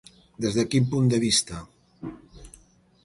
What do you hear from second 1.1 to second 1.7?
de vista?